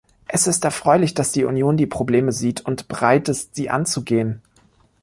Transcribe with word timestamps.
Es 0.27 0.47
ist 0.47 0.63
erfreulich, 0.65 1.13
dass 1.13 1.31
die 1.31 1.45
Union 1.45 1.77
die 1.77 1.85
Probleme 1.85 2.31
sieht 2.31 2.61
und 2.61 2.87
bereit 2.87 3.29
ist, 3.29 3.53
sie 3.53 3.69
anzugehen. 3.69 4.41